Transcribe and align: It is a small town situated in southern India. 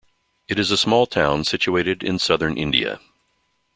It 0.47 0.57
is 0.57 0.71
a 0.71 0.77
small 0.77 1.05
town 1.05 1.43
situated 1.43 2.01
in 2.01 2.17
southern 2.17 2.57
India. 2.57 2.99